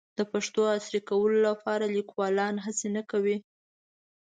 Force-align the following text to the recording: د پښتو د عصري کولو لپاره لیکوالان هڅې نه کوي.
د 0.17 0.19
پښتو 0.31 0.61
د 0.67 0.69
عصري 0.77 1.01
کولو 1.09 1.37
لپاره 1.49 1.85
لیکوالان 1.95 2.55
هڅې 2.65 2.87
نه 2.95 3.03
کوي. 3.11 3.37